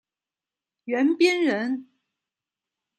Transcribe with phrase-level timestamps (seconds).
[0.85, 1.87] 袁彬人。